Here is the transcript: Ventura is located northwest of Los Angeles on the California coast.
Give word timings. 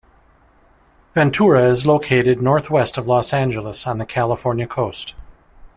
Ventura 1.13 1.65
is 1.69 1.85
located 1.85 2.41
northwest 2.41 2.97
of 2.97 3.05
Los 3.07 3.33
Angeles 3.33 3.85
on 3.85 3.99
the 3.99 4.05
California 4.07 4.65
coast. 4.65 5.13